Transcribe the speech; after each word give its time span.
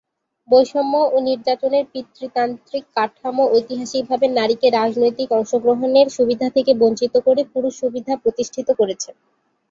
বৈষম্য 0.49 0.93
ও 1.07 1.27
নির্যাতনের 1.27 1.85
পিতৃতান্ত্রিক 1.93 2.83
কাঠামো 2.95 3.43
ঐতিহাসিকভাবে 3.49 4.25
নারীকে 4.31 4.67
রাজনৈতিক 4.71 5.29
অংশগ্রহণের 5.33 6.07
সুবিধা 6.17 6.47
থেকে 6.55 6.71
বঞ্চিত 6.81 7.13
করে 7.25 7.41
পুরুষ 7.53 7.73
সুবিধা 7.81 8.13
প্রতিষ্ঠিত 8.23 8.67
করেছে। 8.79 9.09